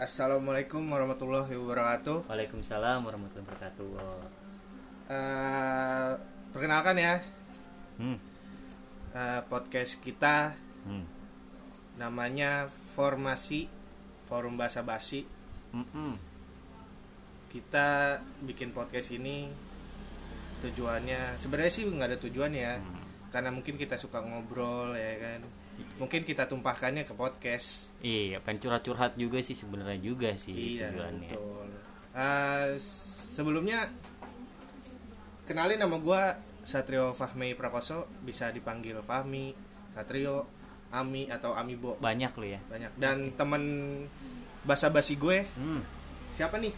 Assalamualaikum 0.00 0.80
warahmatullahi 0.88 1.52
wabarakatuh. 1.60 2.24
Waalaikumsalam 2.24 3.04
warahmatullahi 3.04 3.44
wabarakatuh. 3.44 3.88
Oh. 4.00 4.24
Eh, 5.12 6.10
perkenalkan 6.56 6.96
ya 6.96 7.20
Hmm. 8.00 8.16
eh, 9.12 9.40
podcast 9.44 10.00
kita 10.00 10.56
Hmm. 10.88 11.04
namanya 12.00 12.72
Formasi 12.96 13.68
Forum 14.24 14.56
Bahasa 14.56 14.80
Basi. 14.80 15.28
Mm-mm. 15.76 16.16
Kita 17.52 18.16
bikin 18.40 18.72
podcast 18.72 19.12
ini 19.12 19.52
tujuannya 20.64 21.36
sebenarnya 21.36 21.72
sih 21.76 21.84
nggak 21.84 22.08
ada 22.08 22.18
tujuan 22.24 22.56
ya, 22.56 22.80
Hmm. 22.80 23.04
karena 23.28 23.52
mungkin 23.52 23.76
kita 23.76 24.00
suka 24.00 24.24
ngobrol 24.24 24.96
ya 24.96 25.12
kan. 25.20 25.40
Mungkin 25.96 26.22
kita 26.22 26.44
tumpahkannya 26.44 27.02
ke 27.02 27.12
podcast. 27.12 27.92
Iya, 28.00 28.40
pengen 28.40 28.60
curhat-curhat 28.62 29.14
juga 29.14 29.38
sih 29.38 29.52
sebenarnya 29.52 29.98
juga 29.98 30.32
sih 30.34 30.80
iya 30.80 30.88
tujuannya. 30.88 31.30
betul. 31.30 31.68
Eh, 32.10 32.68
sebelumnya 33.30 33.86
kenalin 35.44 35.78
nama 35.78 35.96
gua 35.96 36.36
Satrio 36.60 37.12
Fahmi 37.12 37.52
Prakoso 37.52 38.04
bisa 38.20 38.48
dipanggil 38.48 39.00
Fahmi, 39.00 39.52
Satrio, 39.90 40.46
Ami 40.90 41.26
atau 41.26 41.54
Amibo 41.54 41.96
Banyak 41.96 42.32
lo 42.34 42.44
ya. 42.44 42.60
banyak 42.64 42.90
dan 42.96 43.30
temen 43.32 43.62
basa 44.60 44.90
basi 44.90 45.14
gue 45.14 45.46
Hmm. 45.54 45.80
siapa 46.30 46.58
nih 46.58 46.74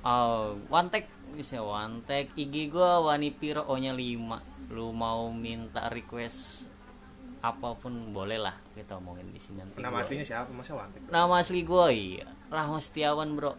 Oh, 0.00 0.56
one 0.68 0.88
tag 0.88 1.04
bisa 1.30 1.58
one 1.58 2.00
tag 2.02 2.32
IG 2.34 2.68
gua 2.68 3.00
Wanipiro 3.02 3.60
O-nya 3.62 3.92
5. 3.92 4.40
Lu 4.68 4.92
mau 4.92 5.28
minta 5.28 5.88
request 5.88 6.72
apa 7.40 7.72
pun 7.74 7.92
boleh 8.10 8.36
lah 8.36 8.52
kita 8.72 8.94
omongin 8.94 9.24
di 9.26 9.36
sini 9.36 9.58
nanti. 9.58 9.76
nama 9.76 9.90
gua- 9.90 10.02
aslinya 10.02 10.22
siapa 10.22 10.50
masa 10.50 10.72
wantek 10.74 11.00
Nama 11.06 11.34
asli 11.34 11.60
gua 11.62 11.88
iya, 11.88 12.28
Rahma 12.46 12.78
Setiawan, 12.78 13.32
Bro. 13.32 13.56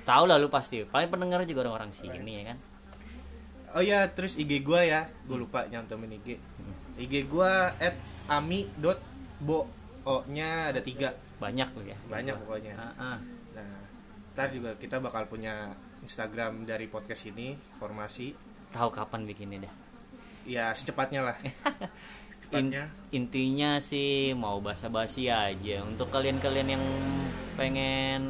Tahu 0.00 0.24
lah 0.24 0.34
lu 0.34 0.48
pasti. 0.48 0.82
Paling 0.82 1.06
pendengar 1.08 1.42
juga 1.44 1.62
orang-orang 1.62 1.90
sini 1.90 2.32
ya 2.32 2.44
kan. 2.48 2.58
oh 3.70 3.78
ya 3.80 4.02
terus 4.08 4.34
IG 4.34 4.60
gue 4.60 4.80
ya 4.84 5.06
gue 5.22 5.36
lupa 5.36 5.62
nyantumin 5.64 6.10
IG 6.16 6.42
IG 6.98 7.14
gue 7.24 7.52
at 7.76 7.94
ami.bo 8.26 9.70
o 10.02 10.14
nya 10.26 10.68
ada 10.68 10.80
tiga 10.80 11.14
Banyak 11.38 11.68
lu 11.72 11.86
ya. 11.86 11.94
banyak 12.04 12.34
pokoknya 12.36 12.74
Ah, 12.74 13.14
ah. 13.14 13.18
nah 13.52 13.70
ntar 14.32 14.50
juga 14.50 14.74
kita 14.74 14.98
bakal 14.98 15.24
punya 15.24 15.70
Instagram 16.00 16.64
dari 16.64 16.86
podcast 16.86 17.24
ini 17.26 17.52
formasi 17.76 18.34
Tahu 18.70 18.90
kapan 18.90 19.22
bikinnya 19.24 19.62
dah. 19.62 19.74
ya 20.44 20.64
secepatnya 20.70 21.22
lah 21.22 21.36
In- 22.52 22.74
intinya 23.12 23.78
sih 23.78 24.32
mau 24.32 24.58
basa-basi 24.58 25.26
aja 25.26 25.76
untuk 25.80 26.08
kalian-kalian 26.08 26.68
yang 26.68 26.84
pengen 27.54 28.22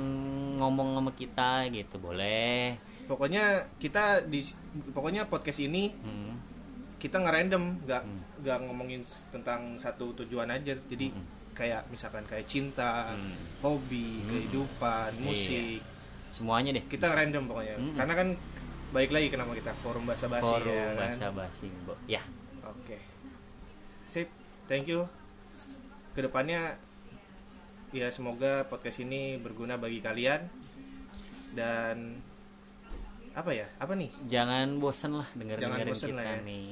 ngomong 0.56 0.92
sama 0.94 1.12
kita 1.12 1.64
gitu 1.68 1.96
boleh 1.96 2.76
pokoknya 3.06 3.42
kita 3.76 4.22
di 4.22 4.44
pokoknya 4.90 5.24
podcast 5.24 5.60
ini 5.60 5.88
Hmm, 5.96 6.36
kita 6.96 7.16
ngerandom 7.16 7.80
nggak 7.82 8.02
Hmm. 8.02 8.20
nggak 8.38 8.58
ngomongin 8.62 9.00
tentang 9.30 9.74
satu 9.74 10.12
tujuan 10.14 10.48
aja 10.48 10.76
jadi 10.78 11.08
Hmm. 11.08 11.24
kayak 11.52 11.88
misalkan 11.88 12.24
kayak 12.24 12.44
cinta 12.44 13.08
Hmm. 13.08 13.32
hobi 13.60 14.20
kehidupan 14.22 15.16
musik 15.18 15.80
semuanya 16.28 16.70
deh 16.72 16.84
kita 16.86 17.08
random 17.08 17.48
pokoknya 17.48 17.76
Hmm. 17.76 17.94
karena 17.94 18.14
kan 18.14 18.28
baik 18.90 19.10
lagi 19.10 19.28
ke 19.28 19.36
nama 19.36 19.52
kita 19.52 19.72
forum 19.76 20.04
bahasa 20.04 20.26
basi 20.26 20.44
forum 20.46 20.66
ya 20.68 20.86
kan? 20.90 21.08
basa-basi 21.08 21.68
Bo. 21.82 21.94
ya 22.04 22.20
oke 22.62 22.96
sip. 24.10 24.26
Thank 24.66 24.90
you. 24.90 25.06
Ke 26.10 26.26
depannya 26.26 26.74
ya 27.94 28.10
semoga 28.10 28.66
podcast 28.66 28.98
ini 29.06 29.38
berguna 29.38 29.78
bagi 29.78 30.02
kalian. 30.02 30.50
Dan 31.54 32.18
apa 33.30 33.50
ya? 33.54 33.70
Apa 33.78 33.94
nih? 33.94 34.10
Jangan 34.26 34.82
bosan 34.82 35.22
lah 35.22 35.28
denger 35.38 35.62
Jangan 35.62 35.78
dengerin 35.78 35.94
bosen 35.94 36.08
kita 36.10 36.18
lah 36.18 36.26
ya. 36.26 36.42
nih. 36.42 36.66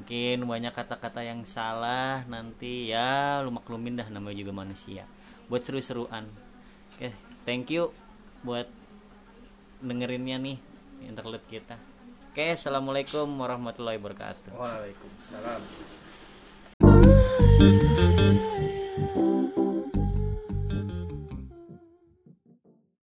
Mungkin 0.00 0.36
banyak 0.48 0.72
kata-kata 0.72 1.20
yang 1.20 1.44
salah 1.44 2.24
nanti 2.24 2.88
ya 2.88 3.44
lu 3.44 3.52
maklumin 3.52 4.00
dah 4.00 4.08
namanya 4.08 4.40
juga 4.40 4.52
manusia. 4.56 5.04
Buat 5.52 5.68
seru-seruan. 5.68 6.24
Oke 6.96 7.12
thank 7.44 7.68
you 7.68 7.92
buat 8.40 8.64
dengerinnya 9.84 10.40
nih 10.40 10.56
internet 11.04 11.44
kita. 11.52 11.76
Oke 12.32 12.56
assalamualaikum 12.56 13.28
warahmatullahi 13.36 14.00
wabarakatuh. 14.00 14.56
Waalaikumsalam 14.56 15.60
thank 17.60 18.40
you 18.40 18.49